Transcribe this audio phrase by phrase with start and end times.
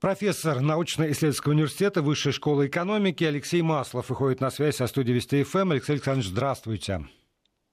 [0.00, 5.58] Профессор научно-исследовательского университета Высшей школы экономики Алексей Маслов выходит на связь со студией Вести ФМ.
[5.58, 5.70] Эм.
[5.72, 7.06] Алексей Александрович, здравствуйте.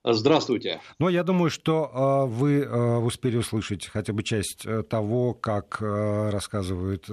[0.04, 0.82] Здравствуйте.
[0.98, 5.78] Ну, я думаю, что э, вы э, успели услышать хотя бы часть э, того, как
[5.80, 7.06] э, рассказывают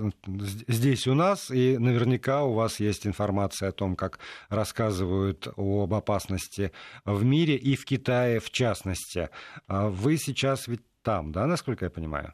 [0.67, 4.19] здесь у нас, и наверняка у вас есть информация о том, как
[4.49, 6.73] рассказывают об опасности
[7.05, 9.29] в мире и в Китае в частности.
[9.67, 12.33] А вы сейчас ведь там, да, насколько я понимаю?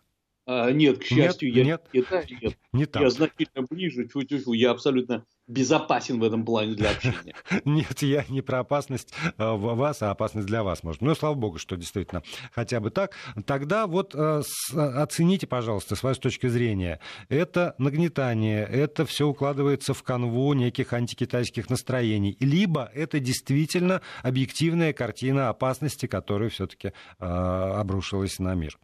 [0.53, 2.57] А, нет, к счастью, нет, я нет, Китай, нет.
[2.73, 3.03] Не там.
[3.03, 7.35] Я значительно ближе, чуть чуть я абсолютно безопасен в этом плане для общения.
[7.65, 11.01] Нет, я не про опасность а, вас, а опасность для вас, может.
[11.01, 12.21] Ну, слава богу, что действительно
[12.53, 13.15] хотя бы так.
[13.45, 14.41] Тогда вот а,
[14.73, 16.99] оцените, пожалуйста, с вашей точки зрения.
[17.29, 25.49] Это нагнетание, это все укладывается в канву неких антикитайских настроений, либо это действительно объективная картина
[25.49, 28.77] опасности, которая все-таки обрушилась на мир.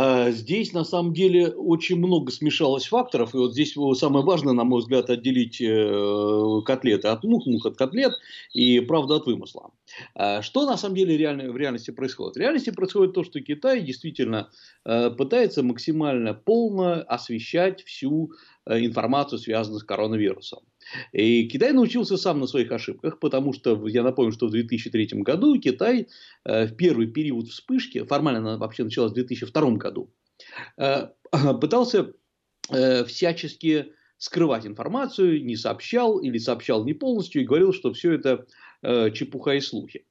[0.00, 3.34] А, здесь, на самом деле, очень много смешалось факторов.
[3.34, 7.76] И вот здесь самое важное, на мой взгляд, отделить э, котлеты от мух, мух от
[7.76, 8.12] котлет
[8.52, 9.72] и правду от вымысла.
[10.14, 12.36] А, что, на самом деле, реально, в реальности происходит?
[12.36, 14.50] В реальности происходит то, что Китай действительно
[14.84, 18.30] э, пытается максимально полно освещать всю
[18.66, 20.60] э, информацию, связанную с коронавирусом.
[21.12, 25.58] И Китай научился сам на своих ошибках, потому что, я напомню, что в 2003 году
[25.60, 26.08] Китай
[26.44, 30.10] э, в первый период вспышки, формально она вообще началась в 2002 году,
[30.76, 31.08] э,
[31.60, 32.12] пытался
[32.70, 38.46] э, всячески скрывать информацию, не сообщал или сообщал не полностью и говорил, что все это
[38.82, 40.04] чепуха и слухи.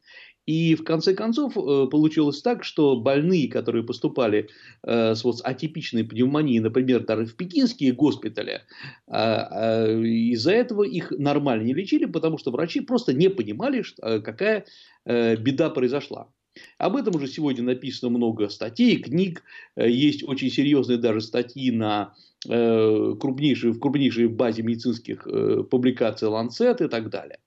[0.47, 4.47] И в конце концов э, получилось так, что больные, которые поступали
[4.81, 8.61] э, с вот атипичной пневмонией, например, даже в пекинские госпитали,
[9.07, 14.65] а, из-за этого их нормально не лечили, потому что врачи просто не понимали, э, какая
[15.05, 16.29] беда произошла.
[16.77, 19.43] Об этом уже сегодня написано много статей, книг,
[19.77, 25.25] есть очень серьезные даже статьи на крупнейшей, в крупнейшей базе медицинских
[25.69, 27.39] публикаций Lancet и так далее.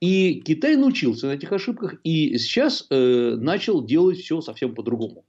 [0.00, 5.26] И Китай научился на этих ошибках и сейчас э, начал делать все совсем по-другому.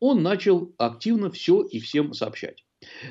[0.00, 2.64] Он начал активно все и всем сообщать.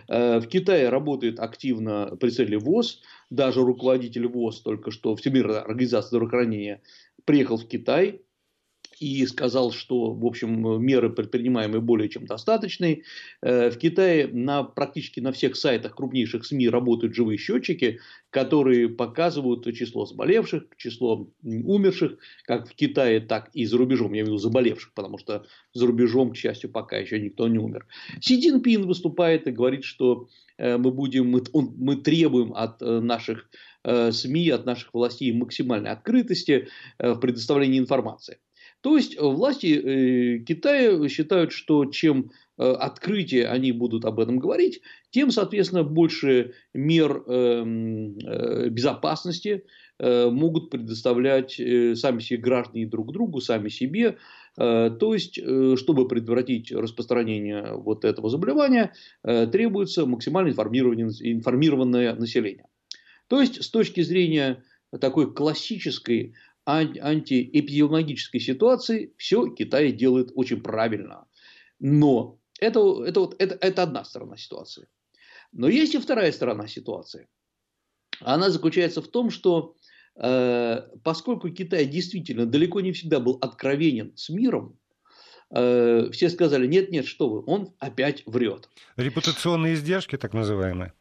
[0.07, 6.81] Э, в Китае работает активно представитель ВОЗ, даже руководитель ВОЗ только что Всемирная организация здравоохранения
[7.25, 8.21] приехал в Китай,
[9.03, 13.03] и сказал, что, в общем, меры предпринимаемые более чем достаточные.
[13.41, 17.99] Э, в Китае на, практически на всех сайтах крупнейших СМИ работают живые счетчики,
[18.29, 24.25] которые показывают число заболевших, число умерших, как в Китае, так и за рубежом, я имею
[24.25, 27.85] в виду заболевших, потому что за рубежом, к счастью, пока еще никто не умер.
[28.21, 32.99] Си Цзиньпин выступает и говорит, что э, мы, будем, мы, он, мы требуем от э,
[32.99, 33.49] наших
[34.11, 38.37] СМИ, от наших властей максимальной открытости в предоставлении информации.
[38.83, 44.39] То есть э, власти э, Китая считают, что чем э, открытие они будут об этом
[44.39, 48.17] говорить, тем, соответственно, больше мер эм,
[48.69, 49.63] безопасности
[49.99, 54.17] могут предоставлять сами себе граждане друг другу, сами себе.
[54.55, 55.39] То есть,
[55.79, 58.91] чтобы предотвратить распространение вот этого заболевания,
[59.21, 62.65] требуется максимально информированное население.
[63.27, 64.63] То есть, с точки зрения
[64.99, 66.33] такой классической
[66.65, 71.27] антиэпидемиологической ситуации все Китай делает очень правильно.
[71.79, 74.87] Но это, это, вот, это, это одна сторона ситуации.
[75.51, 77.27] Но есть и вторая сторона ситуации.
[78.21, 79.75] Она заключается в том, что
[80.15, 84.79] э, поскольку Китай действительно далеко не всегда был откровенен с миром,
[85.53, 88.69] э, все сказали, нет, нет, что вы, он опять врет.
[88.95, 90.93] Репутационные издержки, так называемые.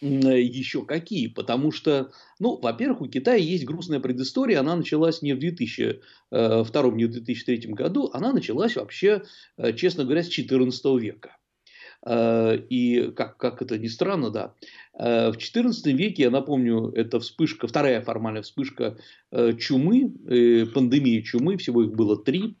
[0.00, 1.26] Э, еще какие?
[1.26, 4.60] Потому что, ну, во-первых, у Китая есть грустная предыстория.
[4.60, 6.00] Она началась не в 2002,
[6.30, 8.10] э, не в 2003 году.
[8.12, 9.22] Она началась вообще,
[9.56, 11.36] э, честно говоря, с 14 века.
[12.06, 14.54] И как, как это ни странно, да.
[14.94, 18.98] В XIV веке, я напомню, это вспышка, вторая формальная вспышка
[19.32, 20.12] чумы,
[20.72, 22.56] пандемии чумы, всего их было три.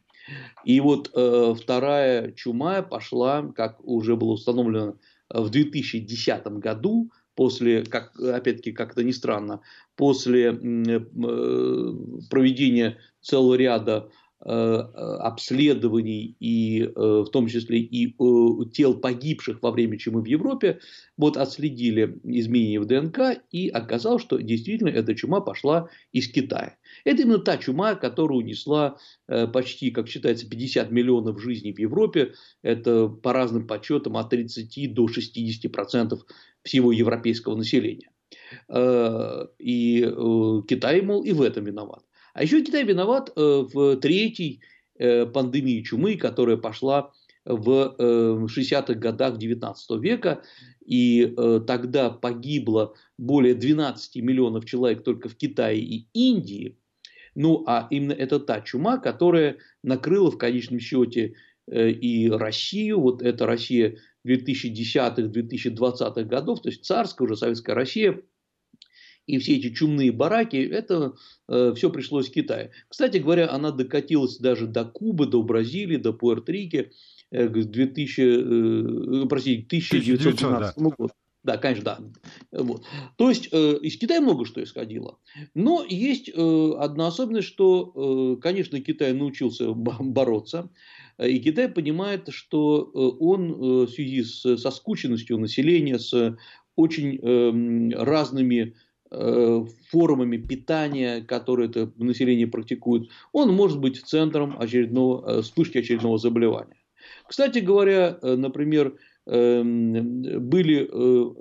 [0.64, 4.96] И вот вторая чума пошла, как уже было установлено
[5.30, 9.60] в 2010 году, после, как, опять-таки, как это ни странно,
[9.94, 11.00] после э,
[12.28, 18.14] проведения целого ряда э, обследований и э, в том числе и
[18.72, 20.80] тел погибших во время чумы в Европе,
[21.16, 26.76] вот отследили изменения в ДНК и оказалось, что действительно эта чума пошла из Китая.
[27.04, 32.34] Это именно та чума, которая унесла почти, как считается, 50 миллионов жизней в Европе.
[32.62, 36.24] Это по разным подсчетам от 30 до 60 процентов
[36.62, 38.10] всего европейского населения.
[38.68, 42.02] Э, и э, Китай, мол, и в этом виноват.
[42.38, 44.60] А еще Китай виноват э, в третьей
[44.96, 47.12] пандемии чумы, которая пошла
[47.44, 50.42] в 60-х годах 19 века,
[50.84, 51.34] и
[51.68, 56.76] тогда погибло более 12 миллионов человек только в Китае и Индии.
[57.36, 61.34] Ну, а именно это та чума, которая накрыла в конечном счете
[61.70, 68.20] и Россию, вот эта Россия 2010-2020 годов, то есть царская уже советская Россия,
[69.28, 71.12] и все эти чумные бараки, это
[71.48, 72.70] э, все пришлось в Китае.
[72.88, 76.88] Кстати говоря, она докатилась даже до Кубы, до Бразилии, до Пуэрто-Рико
[77.30, 80.82] э, к 2000, э, простите, 1912 да.
[80.82, 81.10] году.
[81.44, 82.62] Да, конечно, да.
[82.62, 82.84] Вот.
[83.16, 85.18] То есть э, из Китая много что исходило.
[85.54, 90.70] Но есть э, одна особенность, что, э, конечно, Китай научился бороться.
[91.22, 96.36] И Китай понимает, что э, он э, в связи с, со скученностью населения, с
[96.76, 105.38] очень э, разными Э, формами питания, которые это население практикует, он может быть центром очередного,
[105.38, 106.76] э, вспышки очередного заболевания.
[107.26, 108.96] Кстати говоря, э, например,
[109.26, 110.88] были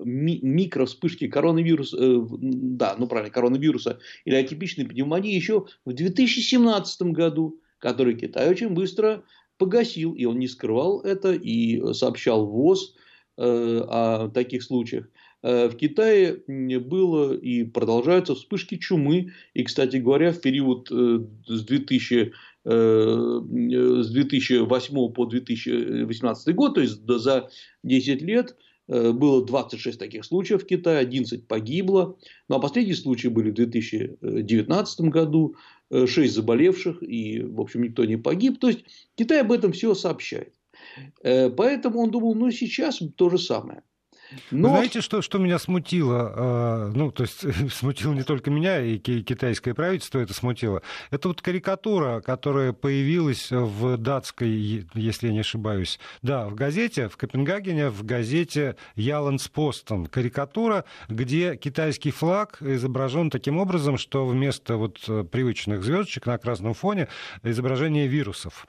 [0.04, 8.50] микровспышки коронавируса, да, ну правильно, коронавируса или атипичной пневмонии еще в 2017 году, который Китай
[8.50, 9.24] очень быстро
[9.58, 12.94] погасил, и он не скрывал это, и сообщал ВОЗ
[13.38, 15.08] о таких случаях.
[15.48, 16.44] Э, в Китае
[16.80, 19.32] было и продолжаются вспышки чумы.
[19.54, 22.34] И, кстати говоря, в период э, с 2000
[22.66, 23.42] э,
[24.04, 27.50] с 2008 по 2018 год, то есть за
[27.84, 28.58] 10 лет,
[28.90, 32.18] было 26 таких случаев в Китае, 11 погибло.
[32.48, 35.56] Ну а последние случаи были в 2019 году,
[35.92, 38.60] 6 заболевших, и, в общем, никто не погиб.
[38.60, 38.86] То есть
[39.16, 40.54] Китай об этом все сообщает.
[41.22, 43.84] Поэтому он думал, ну сейчас то же самое.
[44.52, 44.70] Но...
[44.70, 46.34] Знаете, что, что меня смутило?
[46.36, 50.82] А, ну, то есть, смутило не только меня, и китайское правительство это смутило.
[51.12, 57.18] Это вот карикатура, которая появилась в датской, если я не ошибаюсь, да, в газете, в
[57.18, 60.08] Копенгагене, в газете Яланс Постон.
[60.08, 65.00] Карикатура, где китайский флаг изображен таким образом, что вместо вот
[65.32, 67.08] привычных звездочек на красном фоне
[67.44, 68.68] изображение вирусов.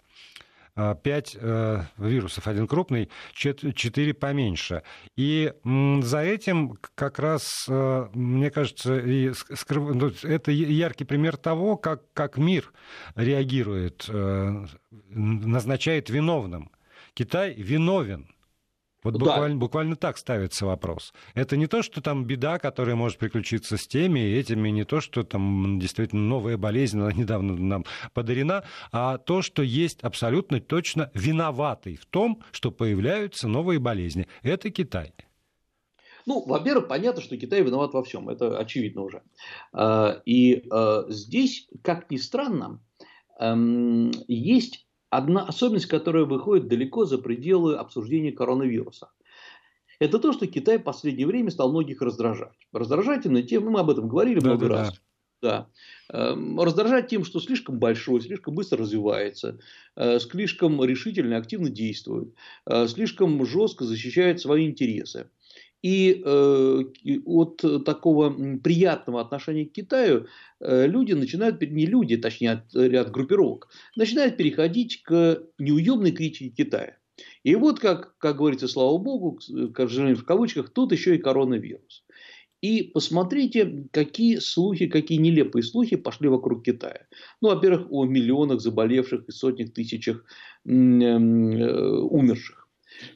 [0.79, 4.83] 5 э, вирусов, один крупный, 4 поменьше.
[5.17, 9.95] И за этим как раз, э, мне кажется, и скрыв...
[9.95, 12.73] Ну, это яркий пример того, как, как мир
[13.17, 14.67] реагирует, э,
[15.11, 16.71] назначает виновным.
[17.15, 18.29] Китай виновен
[19.05, 19.61] вот буквально, да.
[19.61, 21.13] буквально так ставится вопрос.
[21.35, 25.01] Это не то, что там беда, которая может приключиться с теми и этими, не то,
[25.01, 31.11] что там действительно новая болезнь, она недавно нам подарена, а то, что есть абсолютно точно
[31.15, 34.27] виноватый в том, что появляются новые болезни.
[34.43, 35.13] Это Китай.
[36.27, 39.23] Ну, во-первых, понятно, что Китай виноват во всем, это очевидно уже.
[39.73, 42.83] А, и а, здесь, как ни странно,
[43.41, 49.11] эм, есть одна особенность, которая выходит далеко за пределы обсуждения коронавируса.
[50.01, 52.57] Это то, что Китай в последнее время стал многих раздражать.
[52.73, 54.93] Раздражательно тем, ну, мы об этом говорили да, много да, раз.
[54.93, 54.99] Да.
[55.41, 55.69] Да.
[56.13, 59.61] Эм, раздражать тем, что слишком большой, слишком быстро развивается,
[59.95, 62.35] э, слишком решительно активно действует,
[62.67, 65.31] э, слишком жестко защищает свои интересы.
[65.83, 66.83] И э,
[67.25, 70.27] от такого приятного отношения к Китаю
[70.61, 76.97] э, люди начинают, не люди, точнее от ряд группировок, начинают переходить к неуемной критике Китая.
[77.45, 79.39] И вот, как, как говорится, слава богу,
[79.75, 82.05] как же в кавычках, тут еще и коронавирус.
[82.61, 87.07] И посмотрите, какие слухи, какие нелепые слухи пошли вокруг Китая.
[87.41, 90.25] Ну, во-первых, о миллионах заболевших и сотнях тысячах
[90.65, 92.58] э, умерших.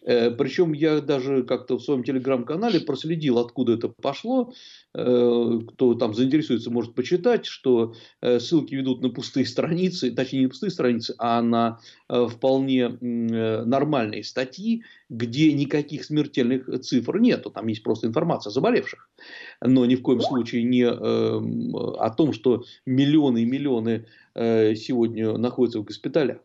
[0.02, 4.52] Э, Причем я даже как-то в своем телеграм-канале проследил, откуда это пошло.
[4.94, 10.46] Э, кто там заинтересуется, может почитать, что э, ссылки ведут на пустые страницы, точнее не
[10.48, 17.50] пустые страницы, а на вполне нормальные статьи, где никаких смертельных цифр нету.
[17.50, 19.08] Там есть просто информация о заболевших.
[19.60, 25.84] Но ни в коем случае не о том, что миллионы и миллионы сегодня находятся в
[25.84, 26.38] госпиталях.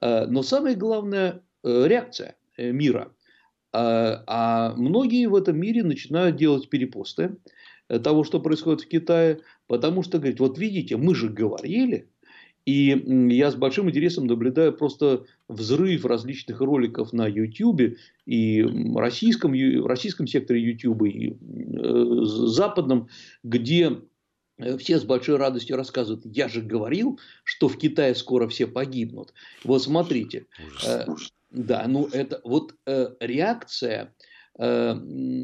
[0.00, 3.12] Но самое главное реакция мира.
[3.72, 7.36] А, а многие в этом мире начинают делать перепосты
[7.88, 12.08] э, того, что происходит в Китае, потому что говорят, вот видите, мы же говорили,
[12.66, 19.52] и я с большим интересом наблюдаю просто взрыв различных роликов на YouTube и в российском,
[19.52, 23.08] в российском секторе YouTube, и э, западном,
[23.42, 23.98] где
[24.78, 29.32] все с большой радостью рассказывают, я же говорил, что в Китае скоро все погибнут.
[29.64, 30.46] Вот смотрите.
[30.76, 31.32] Ужас, ужас.
[31.52, 34.14] Да, ну это вот э, реакция
[34.58, 34.94] э,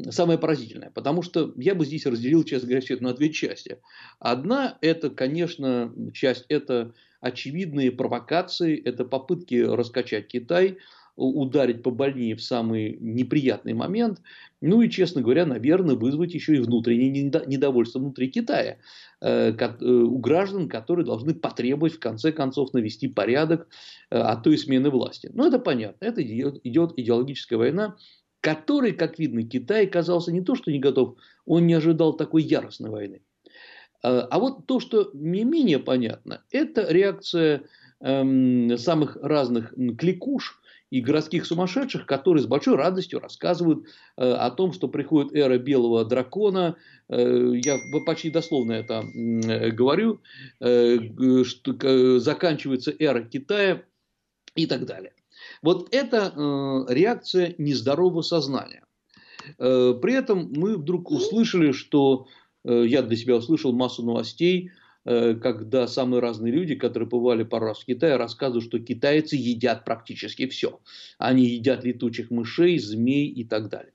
[0.09, 3.77] самая поразительная, потому что я бы здесь разделил, честно говоря, все это на две части.
[4.17, 10.77] Одна это, конечно, часть это очевидные провокации, это попытки раскачать Китай,
[11.15, 14.21] ударить побольнее в самый неприятный момент,
[14.61, 17.09] ну и, честно говоря, наверное, вызвать еще и внутреннее
[17.47, 18.77] недовольство внутри Китая
[19.21, 23.67] э, э, у граждан, которые должны потребовать в конце концов навести порядок
[24.09, 25.29] от той смены власти.
[25.33, 27.95] Ну, это понятно, это идет идеологическая война,
[28.41, 32.89] которой, как видно, Китай казался не то, что не готов, он не ожидал такой яростной
[32.89, 33.21] войны.
[34.01, 37.63] А вот то, что не менее понятно, это реакция
[37.99, 43.85] эм, самых разных кликуш и городских сумасшедших, которые с большой радостью рассказывают
[44.17, 46.75] э, о том, что приходит эра белого дракона.
[47.09, 50.19] Э, я почти дословно это э, говорю,
[50.59, 50.97] э,
[51.43, 53.83] что заканчивается эра Китая
[54.55, 55.13] и так далее.
[55.61, 58.83] Вот это э, реакция нездорового сознания.
[59.57, 62.27] Э, при этом мы вдруг услышали, что
[62.63, 67.67] э, я для себя услышал массу новостей Э, когда самые разные люди, которые побывали пару
[67.67, 70.79] раз в Китае, рассказывают, что китайцы едят практически все.
[71.17, 73.93] Они едят летучих мышей, змей и так далее.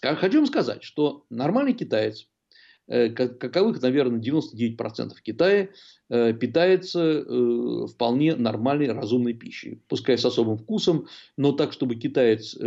[0.00, 2.37] Хочу вам сказать, что нормальный китаец, э,
[2.88, 5.68] каковых, наверное, 99% Китая,
[6.10, 9.82] Э, питается э, вполне нормальной, разумной пищей.
[9.88, 12.64] Пускай с особым вкусом, но так, чтобы китаец э,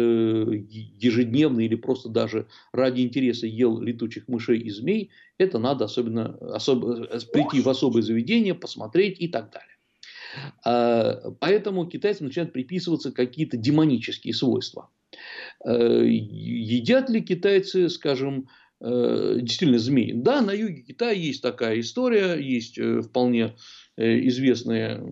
[0.70, 5.10] ежедневно или просто даже ради интереса ел летучих мышей и змей,
[5.40, 9.68] это надо особенно особо, прийти в особое заведение, посмотреть и так далее.
[10.64, 14.90] А, поэтому китайцам начинают приписываться какие-то демонические свойства.
[15.66, 20.12] Едят ли китайцы, скажем, Э, действительно змеи.
[20.14, 23.56] Да, на юге Китая есть такая история, есть э, вполне
[23.96, 25.04] э, известные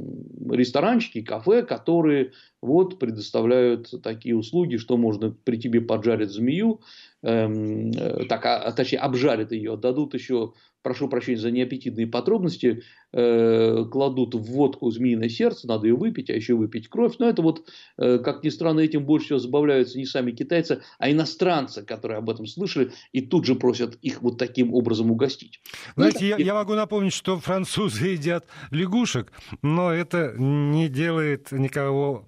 [0.49, 6.81] ресторанчики, кафе, которые вот предоставляют такие услуги, что можно при тебе поджарить змею,
[7.21, 7.91] эм,
[8.27, 14.35] так, а, а, точнее обжарят ее, дадут еще прошу прощения за неаппетитные подробности, э, кладут
[14.35, 17.15] в водку змеиное сердце, надо ее выпить, а еще выпить кровь.
[17.19, 17.65] Но это вот,
[17.97, 22.29] э, как ни странно, этим больше всего забавляются не сами китайцы, а иностранцы, которые об
[22.29, 25.61] этом слышали и тут же просят их вот таким образом угостить.
[25.95, 29.31] Знаете, ну, я, я могу напомнить, что французы едят лягушек,
[29.61, 32.25] но это не делает никого,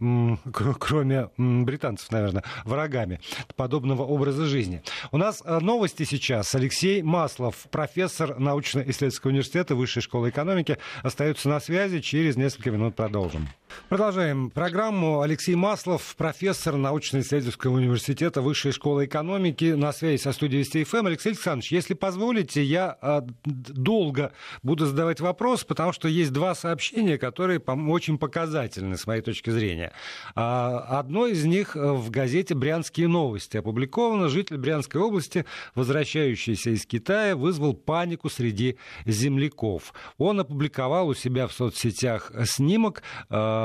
[0.80, 3.20] кроме британцев, наверное, врагами
[3.56, 4.82] подобного образа жизни.
[5.12, 6.54] У нас э, новости сейчас.
[6.56, 12.00] Алексей Маслов, профессор научно-исследовательского университета Высшей школы экономики остаются на связи.
[12.00, 13.48] Через несколько минут продолжим.
[13.90, 15.22] Продолжаем программу.
[15.22, 21.08] Алексей Маслов, профессор научно-исследовательского университета Высшей школы экономики, на связи со студией Вести ФМ.
[21.08, 24.32] Алексей Александрович, если позволите, я а, долго
[24.64, 29.92] буду задавать вопрос, потому что есть два сообщения, которые очень показательны с моей точки зрения.
[30.36, 34.30] А, одно из них в газете «Брянские новости» опубликовано.
[34.30, 39.94] Житель Брянской области, возвращающийся из Китая, вызвал панику среди земляков.
[40.18, 43.61] Он опубликовал у себя в соцсетях снимок э,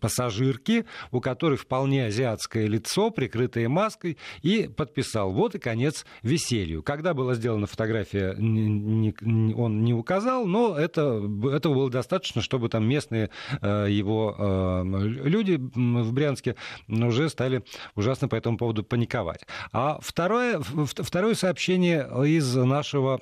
[0.00, 6.82] пассажирки, у которой вполне азиатское лицо, прикрытое маской, и подписал «Вот и конец веселью».
[6.82, 11.22] Когда была сделана фотография, он не указал, но это,
[11.52, 16.56] этого было достаточно, чтобы там местные э, его э, люди в Брянске
[16.88, 17.62] уже стали
[17.94, 19.46] ужасно по этому поводу паниковать.
[19.72, 23.20] А второе, второе сообщение из нашего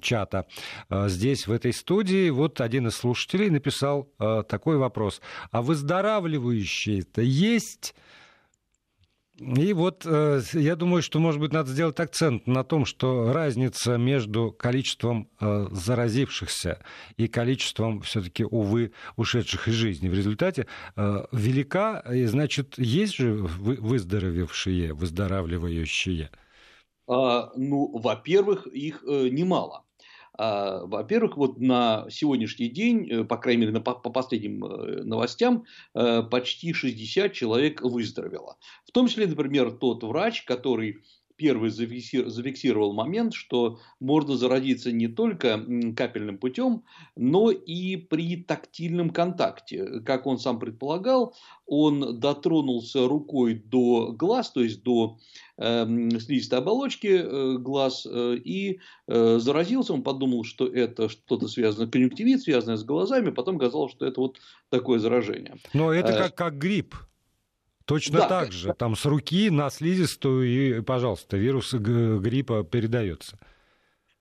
[0.00, 0.46] чата
[0.90, 5.20] э, здесь, в этой студии, вот один из слушателей написал э, такой вопрос.
[5.50, 7.94] А выздоравливающие-то есть?
[9.38, 13.96] И вот э, я думаю, что, может быть, надо сделать акцент на том, что разница
[13.96, 16.82] между количеством заразившихся
[17.16, 22.00] и количеством, все-таки, увы, ушедших из жизни в результате велика.
[22.12, 26.30] И, значит, есть же выздоровевшие, выздоравливающие?
[27.08, 29.84] А, ну, во-первых, их э, немало.
[30.38, 36.72] А, во-первых, вот на сегодняшний день, э, по крайней мере, по, последним э, новостям, почти
[36.72, 38.56] 60 человек выздоровело.
[38.86, 41.02] В том числе, например, тот врач, который
[41.38, 45.64] первый зафиксировал момент, что можно заразиться не только
[45.96, 46.82] капельным путем,
[47.16, 50.00] но и при тактильном контакте.
[50.00, 55.18] Как он сам предполагал, он дотронулся рукой до глаз, то есть до
[55.56, 55.86] э,
[56.18, 59.92] слизистой оболочки э, глаз, э, и э, заразился.
[59.92, 64.40] Он подумал, что это что-то связано, конъюнктивит, связанное с глазами, потом казалось, что это вот
[64.70, 65.56] такое заражение.
[65.72, 66.96] Но это э, как, как грипп.
[67.88, 68.74] Точно да, так же.
[68.74, 73.38] Там с руки на слизистую, и, пожалуйста, вирус гриппа передается.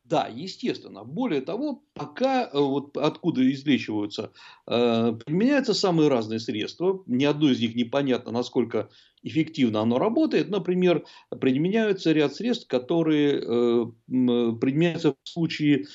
[0.06, 1.04] Да, естественно.
[1.04, 4.32] Более того, пока э, вот откуда излечиваются,
[4.66, 7.04] э, применяются самые разные средства.
[7.08, 8.90] Ни одно из них непонятно, насколько
[9.22, 10.50] эффективно оно работает.
[10.50, 11.04] Например,
[11.42, 15.88] применяются ряд средств, которые э, применяются в случае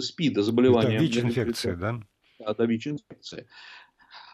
[0.00, 0.94] СПИДа, заболевания.
[0.94, 2.00] Это ВИЧ-инфекция, да?
[2.38, 3.46] Да, ВИЧ-инфекция.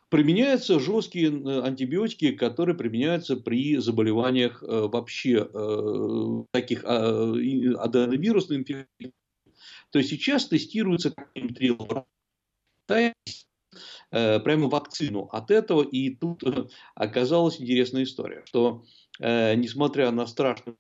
[0.09, 9.12] Применяются жесткие э, антибиотики, которые применяются при заболеваниях э, вообще э, таких а, аденовирусных инфекций.
[9.91, 11.15] То есть сейчас тестируется
[14.11, 15.83] прямо вакцину от этого.
[15.83, 16.43] И тут
[16.95, 18.85] оказалась интересная история, что
[19.19, 20.77] несмотря на страшные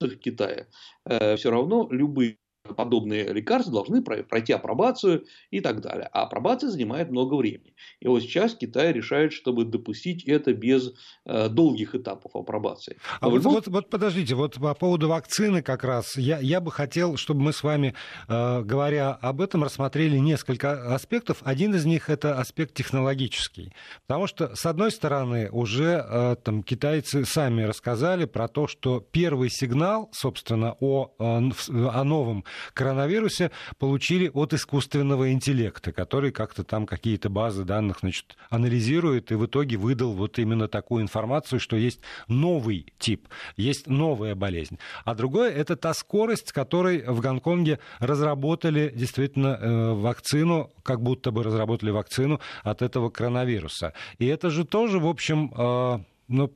[0.00, 0.68] в Китае,
[1.04, 2.38] все равно любые
[2.74, 6.08] подобные лекарства должны пройти апробацию и так далее.
[6.12, 7.74] А апробация занимает много времени.
[8.00, 10.92] И вот сейчас Китай решает, чтобы допустить это без
[11.24, 12.98] э, долгих этапов апробации.
[13.20, 17.16] А вот, вот, вот подождите, вот по поводу вакцины как раз, я, я бы хотел,
[17.16, 17.94] чтобы мы с вами,
[18.28, 21.38] э, говоря об этом, рассмотрели несколько аспектов.
[21.42, 23.72] Один из них это аспект технологический.
[24.06, 29.50] Потому что, с одной стороны, уже э, там, китайцы сами рассказали про то, что первый
[29.50, 32.44] сигнал, собственно, о, о новом
[32.74, 39.46] коронавирусе получили от искусственного интеллекта, который как-то там какие-то базы данных значит, анализирует и в
[39.46, 44.78] итоге выдал вот именно такую информацию, что есть новый тип, есть новая болезнь.
[45.04, 51.30] А другое– это та скорость, с которой в Гонконге разработали действительно э, вакцину, как будто
[51.30, 53.92] бы разработали вакцину от этого коронавируса.
[54.18, 55.98] И это же тоже, в общем, э,
[56.28, 56.52] ну,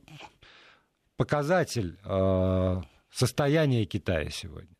[1.17, 2.81] показатель э,
[3.11, 4.75] состояния Китая сегодня.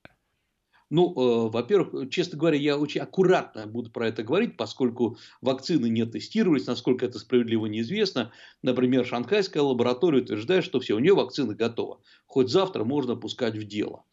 [0.91, 6.05] Ну, э, во-первых, честно говоря, я очень аккуратно буду про это говорить, поскольку вакцины не
[6.05, 8.33] тестировались, насколько это справедливо неизвестно.
[8.62, 12.01] Например, шанхайская лаборатория утверждает, что все, у нее вакцина готова.
[12.25, 14.03] Хоть завтра можно пускать в дело.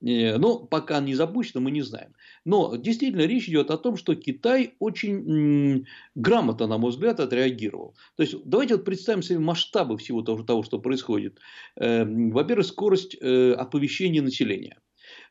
[0.00, 2.14] Э, но пока не запущено, мы не знаем.
[2.44, 7.96] Но действительно речь идет о том, что Китай очень грамотно, на мой взгляд, отреагировал.
[8.14, 11.40] То есть давайте вот представим себе масштабы всего того, того что происходит.
[11.74, 14.78] Э, во-первых, скорость оповещения населения.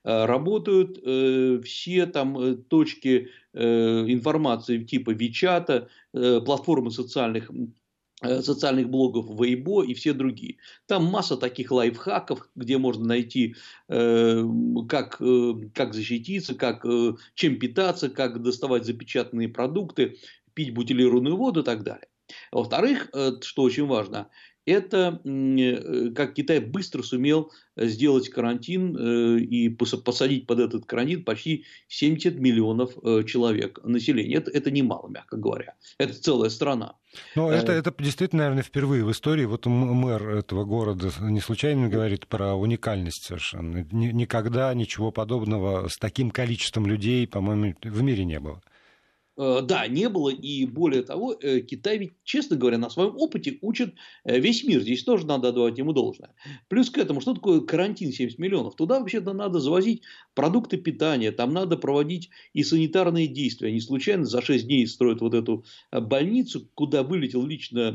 [0.07, 7.49] Э, работают э, все там э, точки информации типа Вичата, платформы социальных
[8.21, 10.57] социальных блогов Weibo и все другие.
[10.85, 13.55] Там масса таких лайфхаков, где можно найти,
[13.87, 15.19] как,
[15.73, 16.85] как защититься, как,
[17.33, 20.17] чем питаться, как доставать запечатанные продукты,
[20.53, 22.07] пить бутилированную воду и так далее.
[22.51, 23.09] Во-вторых,
[23.41, 24.29] что очень важно,
[24.67, 31.65] это э, как Китай быстро сумел сделать карантин э, и посадить под этот карантин почти
[31.87, 34.35] 70 миллионов э, человек населения.
[34.35, 35.75] Это, это немало, мягко говоря.
[35.97, 36.95] Это целая страна.
[37.35, 39.45] Но это, это действительно, наверное, впервые в истории.
[39.45, 43.87] Вот мэр этого города не случайно говорит про уникальность совершенно.
[43.91, 48.61] Никогда ничего подобного с таким количеством людей, по-моему, в мире не было.
[49.37, 53.59] Э, да, не было, и более того, э, Китай ведь, честно говоря, на своем опыте
[53.61, 54.81] учит э, весь мир.
[54.81, 56.33] Здесь тоже надо отдавать ему должное.
[56.69, 58.75] Плюс к этому, что такое карантин 70 миллионов?
[58.75, 60.01] Туда вообще-то надо завозить
[60.33, 63.71] продукты питания, там надо проводить и санитарные действия.
[63.71, 67.91] Не случайно за 6 дней строят вот эту больницу, куда вылетел лично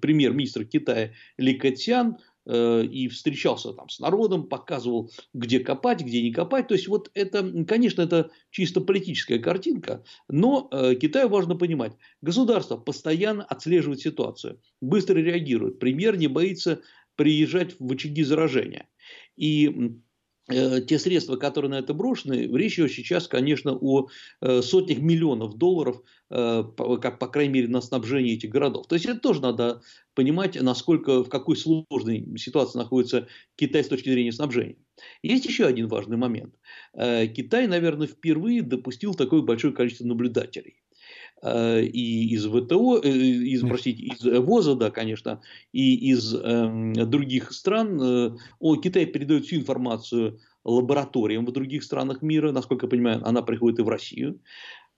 [0.00, 6.68] премьер-министр Китая Ли Кэтсян, и встречался там с народом, показывал, где копать, где не копать.
[6.68, 12.76] То есть, вот это, конечно, это чисто политическая картинка, но э, Китаю важно понимать, государство
[12.76, 15.78] постоянно отслеживает ситуацию, быстро реагирует.
[15.78, 16.80] Премьер не боится
[17.16, 18.88] приезжать в очаги заражения.
[19.36, 20.00] И
[20.48, 24.08] Э, те средства, которые на это брошены, речь сейчас, конечно, о
[24.40, 26.02] э, сотнях миллионов долларов,
[26.32, 26.64] э,
[27.00, 28.86] как, по крайней мере, на снабжение этих городов.
[28.86, 29.82] То есть, это тоже надо
[30.14, 34.76] понимать, насколько, в какой сложной ситуации находится Китай с точки зрения снабжения.
[35.22, 36.54] Есть еще один важный момент.
[36.94, 40.82] Китай, наверное, впервые допустил такое большое количество наблюдателей.
[41.42, 45.40] Э, и из ВТО, э, из, простите, из ВОЗа, да, конечно,
[45.72, 48.00] и из э, других стран.
[48.00, 53.42] Э, о, Китай передает всю информацию лабораториям в других странах мира, насколько я понимаю, она
[53.42, 54.40] приходит и в Россию,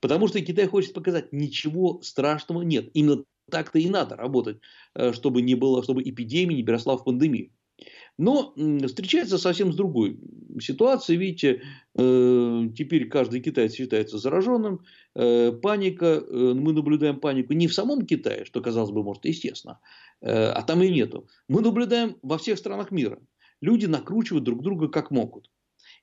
[0.01, 2.89] потому что Китай хочет показать, ничего страшного нет.
[2.93, 4.57] Именно так-то и надо работать,
[5.11, 7.51] чтобы не было, чтобы эпидемия не переросла в пандемию.
[8.17, 8.53] Но
[8.87, 10.17] встречается совсем с другой
[10.61, 11.17] ситуацией.
[11.17, 11.63] Видите,
[11.95, 14.85] э, теперь каждый китаец считается зараженным.
[15.15, 19.79] Э, паника, э, мы наблюдаем панику не в самом Китае, что казалось бы, может, естественно,
[20.21, 21.27] а там и нету.
[21.49, 23.19] Мы наблюдаем во всех странах мира.
[23.61, 25.49] Люди накручивают друг друга как могут.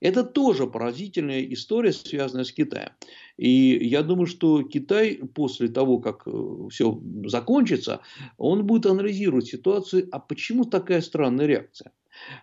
[0.03, 2.91] Это тоже поразительная история, связанная с Китаем.
[3.37, 8.01] И я думаю, что Китай после того, как э, все закончится,
[8.37, 11.93] он будет анализировать ситуацию, а почему такая странная реакция.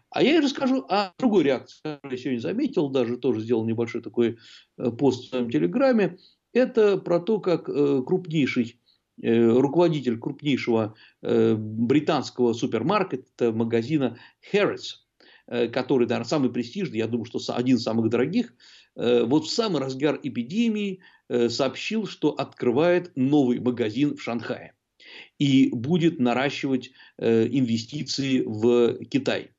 [0.09, 4.37] А я расскажу о другой реакции, которую я сегодня заметил, даже тоже сделал небольшой такой
[4.77, 6.17] э, пост в своем телеграме.
[6.53, 8.79] Это про то, как э, крупнейший
[9.21, 14.17] руководитель крупнейшего британского супермаркета, магазина
[14.53, 15.08] Harrods,
[15.67, 18.53] который, наверное, самый престижный, я думаю, что один из самых дорогих,
[18.95, 21.01] э, вот в самый разгар эпидемии
[21.47, 24.73] сообщил, что открывает новый магазин в Шанхае
[25.38, 29.51] и будет наращивать инвестиции в Китай.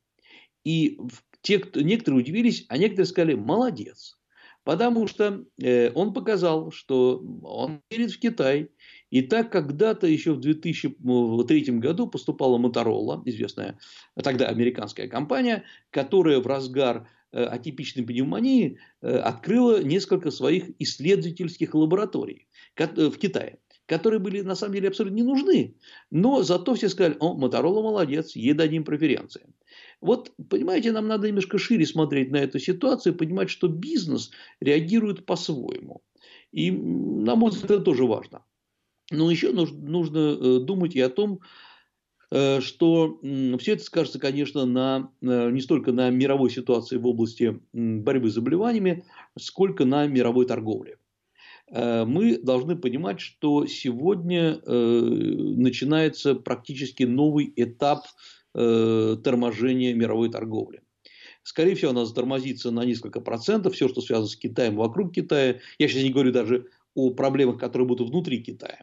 [0.65, 0.99] И
[1.43, 4.19] те, кто, некоторые удивились, а некоторые сказали, молодец.
[4.65, 8.69] Потому что э, он показал, что он верит в Китай.
[9.11, 13.79] И так когда-то еще в 2003 году поступала Моторола, известная
[14.23, 22.49] тогда американская компания, которая в разгар э, атипичной пневмонии э, открыла несколько своих исследовательских лабораторий
[22.77, 23.59] в Китае
[23.91, 25.75] которые были на самом деле абсолютно не нужны.
[26.13, 29.43] Но зато все сказали, о, Моторола молодец, ей дадим преференции.
[30.01, 36.03] Вот, понимаете, нам надо немножко шире смотреть на эту ситуацию, понимать, что бизнес реагирует по-своему.
[36.53, 38.45] И, на мой взгляд, это тоже важно.
[39.11, 41.41] Но еще нужно э, думать и о том,
[42.31, 43.19] э, что
[43.59, 48.35] все это скажется, конечно, на, э, не столько на мировой ситуации в области борьбы с
[48.35, 49.05] заболеваниями,
[49.37, 50.99] сколько на мировой торговле.
[51.73, 58.07] Мы должны понимать, что сегодня начинается практически новый этап
[58.53, 60.83] торможения мировой торговли.
[61.45, 63.75] Скорее всего, она затормозится на несколько процентов.
[63.75, 65.61] Все, что связано с Китаем, вокруг Китая.
[65.79, 68.81] Я сейчас не говорю даже о проблемах, которые будут внутри Китая.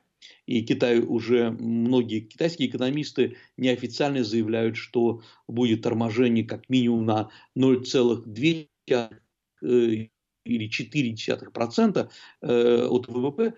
[0.48, 8.70] И Китай уже многие китайские экономисты неофициально заявляют, что будет торможение как минимум на 0,2
[9.62, 10.10] или
[10.48, 12.10] 0,4%
[12.42, 13.54] э, от ВВП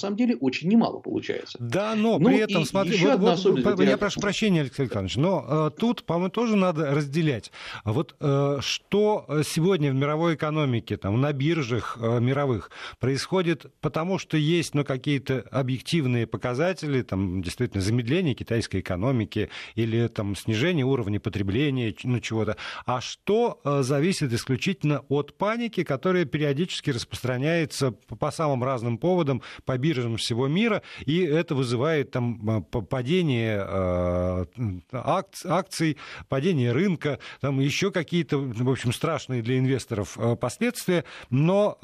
[0.00, 1.56] самом деле очень немало получается.
[1.58, 5.70] Да, но ну, при этом, смотри, вот, вот, я прошу прощения, Алексей Александрович, но э,
[5.78, 7.50] тут, по-моему, тоже надо разделять.
[7.84, 14.36] Вот э, что сегодня в мировой экономике, там, на биржах э, мировых происходит, потому что
[14.36, 21.94] есть ну, какие-то объективные показатели, там, действительно, замедление китайской экономики или там, снижение уровня потребления,
[22.04, 28.62] ну, чего-то, а что э, зависит исключительно от паники, которая периодически распространяется по, по самым
[28.62, 34.44] разным поводам, по биржам всего мира, и это вызывает там падение э,
[34.92, 35.96] акций,
[36.28, 41.78] падение рынка, там еще какие-то, в общем, страшные для инвесторов э, последствия, но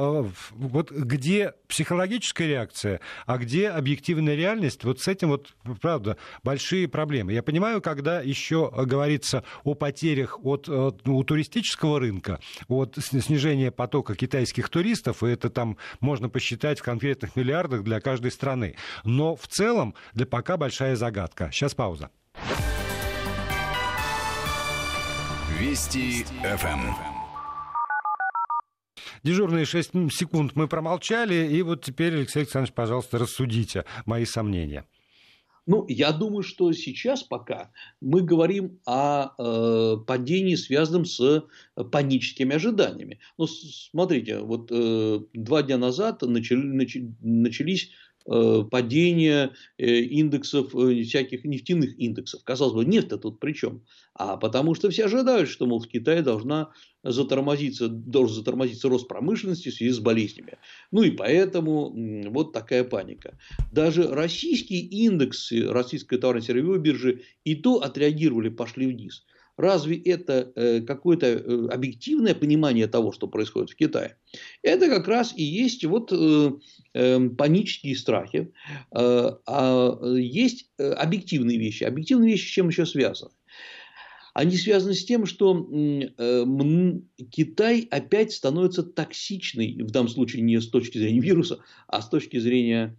[0.51, 7.33] вот где психологическая реакция, а где объективная реальность, вот с этим вот, правда, большие проблемы.
[7.33, 14.15] Я понимаю, когда еще говорится о потерях от, от у туристического рынка, от снижения потока
[14.15, 18.76] китайских туристов, и это там можно посчитать в конкретных миллиардах для каждой страны.
[19.05, 21.50] Но в целом для пока большая загадка.
[21.52, 22.11] Сейчас пауза.
[25.59, 27.12] Вести ФМ.
[29.22, 34.85] Дежурные 6 секунд мы промолчали, и вот теперь, Алексей Александрович, пожалуйста, рассудите мои сомнения.
[35.66, 37.70] Ну, я думаю, что сейчас пока
[38.01, 41.44] мы говорим о э, падении, связанном с
[41.92, 43.20] паническими ожиданиями.
[43.38, 47.92] Ну, смотрите, вот э, два дня назад начали, начали, начались
[48.24, 52.42] падение э, индексов, э, всяких нефтяных индексов.
[52.44, 53.82] Казалось бы, нефть-то тут при чем?
[54.14, 56.70] А потому что все ожидают, что, мол, в Китае должна
[57.02, 60.58] затормозиться, должен затормозиться рост промышленности в связи с болезнями.
[60.90, 61.92] Ну и поэтому
[62.30, 63.38] вот такая паника.
[63.72, 69.24] Даже российские индексы российской товарно-сырьевой биржи и то отреагировали, пошли вниз.
[69.59, 74.17] Разве это э, какое-то э, объективное понимание того, что происходит в Китае?
[74.62, 76.53] Это как раз и есть вот э,
[76.95, 78.53] эм, панические страхи,
[78.91, 81.85] а есть объективные вещи.
[81.85, 83.33] Объективные вещи с чем еще связаны?
[84.35, 85.55] Они связаны с тем, что
[87.31, 92.38] Китай опять становится токсичной, в данном случае не с точки зрения вируса, а с точки
[92.38, 92.97] зрения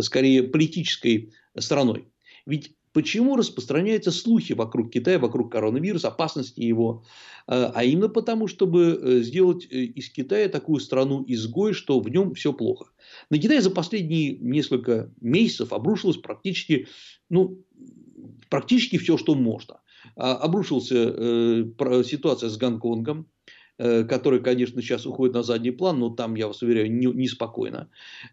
[0.00, 2.08] скорее политической страной.
[2.46, 7.04] Ведь Почему распространяются слухи вокруг Китая, вокруг коронавируса, опасности его?
[7.46, 12.32] Э, а именно потому, чтобы э, сделать э, из Китая такую страну-изгой, что в нем
[12.32, 12.86] все плохо.
[13.28, 16.88] На Китай за последние несколько месяцев обрушилось практически,
[17.28, 17.62] ну,
[18.48, 19.82] практически все, что можно.
[20.16, 20.94] А, обрушился
[22.02, 23.35] ситуация с Гонконгом, Э,
[23.78, 27.90] который, конечно, сейчас уходит на задний план, но там, я вас уверяю, неспокойно.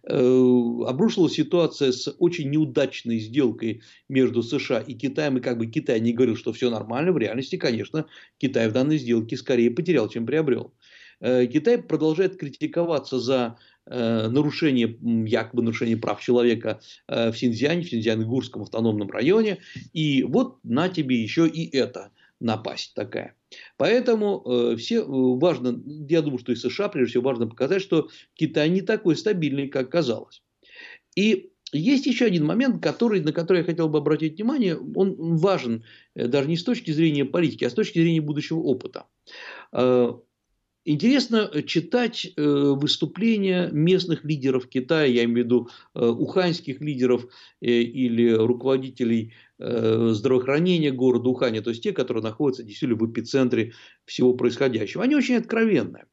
[0.07, 5.67] Не э, обрушилась ситуация с очень неудачной сделкой между США и Китаем, и как бы
[5.67, 8.05] Китай не говорил, что все нормально, в реальности, конечно,
[8.37, 10.73] Китай в данной сделке скорее потерял, чем приобрел.
[11.19, 19.09] Э, Китай продолжает критиковаться за нарушение, якобы нарушение прав человека в Синьцзяне, в Синьцзян-Гурском автономном
[19.11, 19.57] районе.
[19.91, 22.11] И вот на тебе еще и это
[22.43, 23.35] напасть такая.
[23.77, 28.09] Поэтому э, все э, важно, я думаю, что и США, прежде всего, важно показать, что
[28.35, 30.43] Китай не такой стабильный, как казалось.
[31.15, 34.77] И есть еще один момент, который, на который я хотел бы обратить внимание.
[34.77, 35.83] Он важен
[36.15, 39.07] э, даже не с точки зрения политики, а с точки зрения будущего опыта.
[40.85, 47.25] Э, Интересно читать э, выступления местных лидеров Китая, я имею в виду э, уханьских лидеров
[47.61, 53.71] э, или руководителей здравоохранения города Уханя, то есть те, которые находятся действительно в эпицентре
[54.03, 55.03] всего происходящего.
[55.03, 56.05] Они очень откровенные.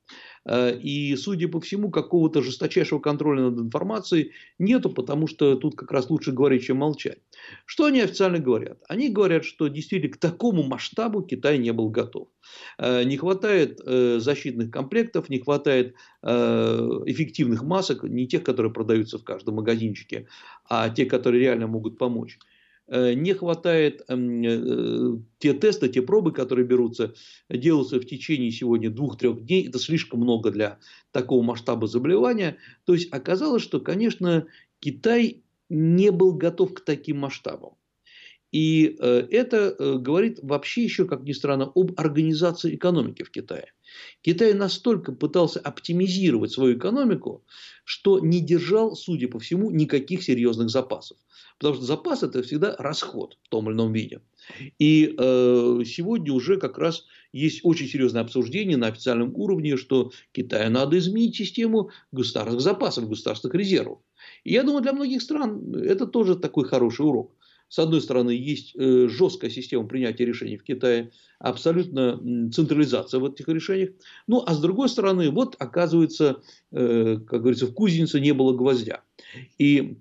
[0.47, 5.93] Э, и, судя по всему, какого-то жесточайшего контроля над информацией нету, потому что тут как
[5.93, 7.19] раз лучше говорить, чем молчать.
[7.67, 8.79] Что они официально говорят?
[8.89, 12.29] Они говорят, что действительно к такому масштабу Китай не был готов.
[12.79, 19.25] Э, не хватает э, защитных комплектов, не хватает эффективных масок, не тех, которые продаются в
[19.25, 20.29] каждом магазинчике,
[20.69, 22.39] а те, которые реально могут помочь.
[22.93, 27.15] Э, не хватает эм, э, те тесты, те пробы, которые берутся,
[27.49, 29.69] делаются в течение сегодня двух-трех дней.
[29.69, 30.81] Это слишком много для
[31.13, 32.57] такого масштаба заболевания.
[32.87, 34.49] То есть оказалось, что, конечно,
[34.81, 37.75] Китай не был готов к таким масштабам.
[38.51, 43.73] И э, это говорит вообще еще, как ни странно, об организации экономики в Китае.
[44.23, 47.45] Китай настолько пытался оптимизировать свою экономику,
[47.85, 51.17] что не держал, судя по всему, никаких серьезных запасов.
[51.59, 54.23] Потому что запас это всегда расход в том или ином виде.
[54.79, 60.71] И э, сегодня уже как раз есть очень серьезное обсуждение на официальном уровне, что Китаю
[60.71, 63.99] надо изменить систему государственных запасов, государственных резервов.
[64.45, 67.33] И я думаю, для многих стран это тоже такой хороший урок.
[67.71, 73.47] С одной стороны, есть э, жесткая система принятия решений в Китае, абсолютно централизация в этих
[73.47, 73.91] решениях.
[74.27, 79.03] Ну, а с другой стороны, вот оказывается, э, как говорится, в кузнице не было гвоздя.
[79.59, 79.99] И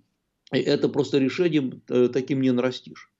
[0.49, 3.11] это просто решением э, таким не нарастишь.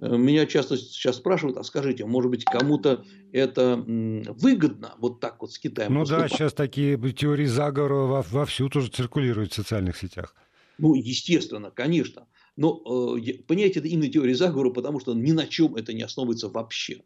[0.00, 5.58] Меня часто сейчас спрашивают, а скажите, может быть, кому-то это выгодно вот так вот с
[5.58, 6.30] Китаем Ну поступать?
[6.30, 10.34] да, сейчас такие теории заговора вовсю тоже циркулируют в социальных сетях.
[10.76, 12.26] Ну, естественно, конечно.
[12.56, 16.48] Но э, понять это именно теория заговора, потому что ни на чем это не основывается
[16.48, 17.02] вообще.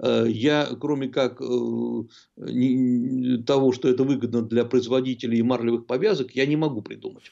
[0.00, 1.44] Э, я, кроме как э,
[3.46, 7.30] того, что это выгодно для производителей марлевых повязок, я не могу придумать.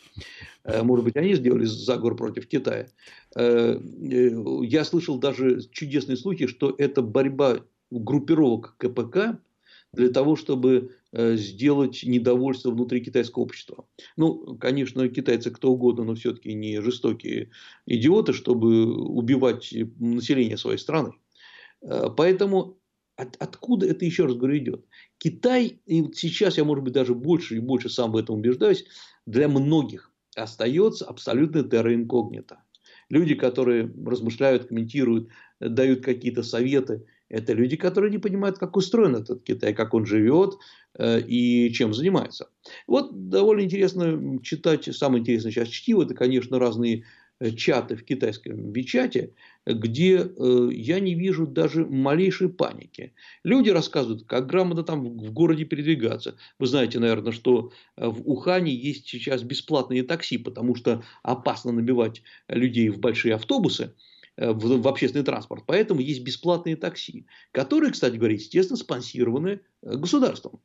[0.64, 2.88] Может быть, они сделали заговор против Китая.
[3.36, 9.38] Я слышал даже чудесные слухи, что это борьба группировок КПК
[9.92, 13.86] для того, чтобы сделать недовольство внутри китайского общества.
[14.16, 17.50] Ну, конечно, китайцы кто угодно, но все-таки не жестокие
[17.86, 21.12] идиоты, чтобы убивать население своей страны.
[21.82, 22.78] Э, поэтому
[23.16, 24.84] от, откуда это еще раз говорю идет?
[25.18, 28.84] Китай, и сейчас я, может быть, даже больше и больше сам в этом убеждаюсь,
[29.24, 31.96] для многих остается абсолютно терра.
[33.08, 35.28] Люди, которые размышляют, комментируют,
[35.60, 40.54] дают какие-то советы, это люди, которые не понимают, как устроен этот Китай, как он живет
[40.94, 42.48] э, и чем занимается.
[42.86, 47.04] Вот довольно интересно читать, самое интересное сейчас чтиво, это, конечно, разные
[47.40, 49.34] э, чаты в китайском Вичате,
[49.66, 53.12] где э, я не вижу даже малейшей паники.
[53.42, 56.36] Люди рассказывают, как грамотно там в городе передвигаться.
[56.60, 62.88] Вы знаете, наверное, что в Ухане есть сейчас бесплатные такси, потому что опасно набивать людей
[62.88, 63.94] в большие автобусы.
[64.36, 65.64] Э, в, в общественный транспорт.
[65.66, 70.60] Поэтому есть бесплатные такси, которые, кстати говоря, естественно, спонсированы э, государством.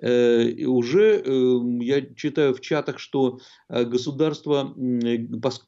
[0.00, 4.74] Э, уже эм, я читаю в чатах, что э, государство,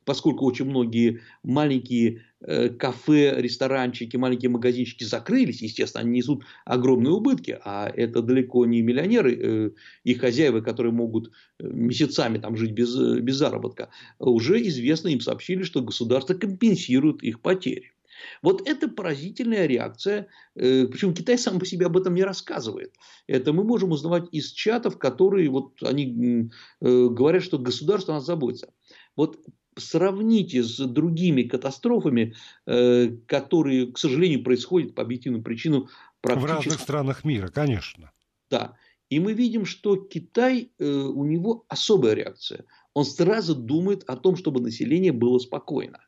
[0.04, 7.58] поскольку очень многие маленькие э, кафе, ресторанчики, маленькие магазинчики закрылись, естественно, они несут огромные убытки,
[7.64, 13.90] а это далеко не миллионеры и хозяева, которые могут месяцами там жить без, без заработка,
[14.18, 17.93] уже известно им сообщили, что государство компенсирует их потери.
[18.42, 22.94] Вот это поразительная реакция, э, причем Китай сам по себе об этом не рассказывает.
[23.27, 26.50] Это мы можем узнавать из чатов, которые вот они
[26.81, 28.72] э, говорят, что государство нас заботится.
[29.16, 29.38] Вот
[29.77, 32.35] сравните с другими катастрофами,
[32.66, 35.88] э, которые, к сожалению, происходят по объективным причинам
[36.20, 36.53] практически...
[36.53, 38.12] В разных странах мира, конечно.
[38.50, 38.77] Да.
[39.11, 42.64] И мы видим, что Китай, у него особая реакция.
[42.94, 46.00] Он сразу думает о том, чтобы население было спокойно.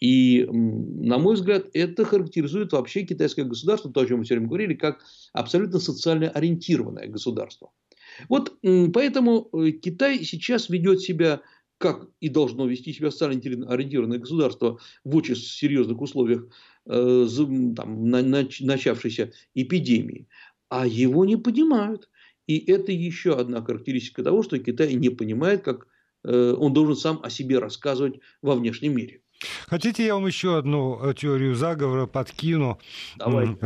[0.00, 4.74] И, на мой взгляд, это характеризует вообще китайское государство, то, о чем мы время говорили,
[4.74, 5.00] как
[5.32, 7.70] абсолютно социально ориентированное государство.
[8.28, 8.58] Вот
[8.92, 11.42] поэтому э, Китай сейчас ведет себя
[11.78, 16.46] как и должно вести себя социально ориентированное государство в очень серьезных условиях
[16.86, 17.26] э,
[17.76, 20.28] там, начавшейся эпидемии.
[20.68, 22.08] А его не понимают.
[22.46, 25.86] И это еще одна характеристика того, что Китай не понимает, как
[26.24, 29.20] э, он должен сам о себе рассказывать во внешнем мире.
[29.68, 32.78] Хотите, я вам еще одну э, теорию заговора подкину?
[33.16, 33.56] Давай.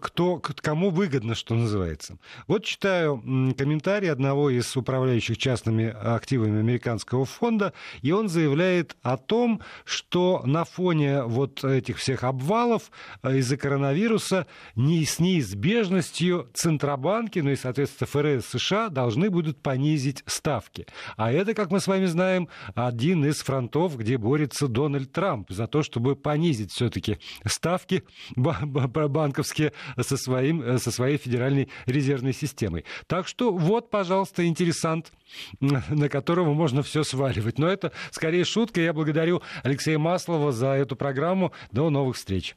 [0.00, 2.18] Кто, кому выгодно, что называется.
[2.46, 3.22] Вот читаю
[3.56, 10.64] комментарий одного из управляющих частными активами американского фонда, и он заявляет о том, что на
[10.64, 12.90] фоне вот этих всех обвалов
[13.22, 20.22] э, из-за коронавируса не, с неизбежностью Центробанки, ну и, соответственно, ФРС США должны будут понизить
[20.26, 20.86] ставки.
[21.16, 25.66] А это, как мы с вами знаем, один из фронтов, где борется Дональд Трамп за
[25.66, 28.04] то, чтобы понизить все-таки ставки
[28.36, 32.84] банковские со, своим, со своей федеральной резервной системой.
[33.06, 35.14] Так что вот, пожалуйста, интересант,
[35.60, 37.58] на которого можно все сваливать.
[37.58, 38.82] Но это скорее шутка.
[38.82, 41.50] Я благодарю Алексея Маслова за эту программу.
[41.72, 42.54] До новых встреч.